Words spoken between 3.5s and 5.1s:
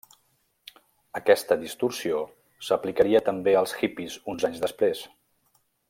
als hippies uns anys després.